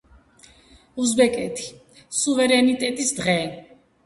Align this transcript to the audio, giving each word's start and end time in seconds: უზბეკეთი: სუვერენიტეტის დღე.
უზბეკეთი: 1.03 1.67
სუვერენიტეტის 2.21 3.15
დღე. 3.21 3.39